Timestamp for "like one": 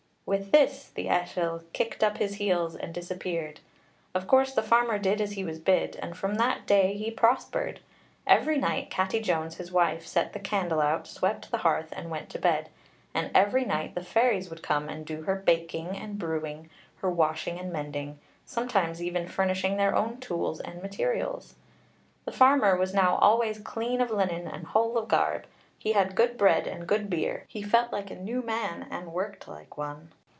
29.49-30.09